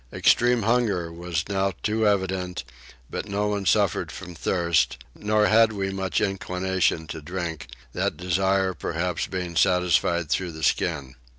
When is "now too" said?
1.47-2.07